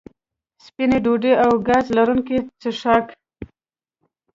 سپینې 0.65 0.97
ډوډۍ 1.05 1.33
او 1.43 1.51
ګاز 1.67 1.85
لرونکي 1.97 2.37
څښاک 2.59 3.07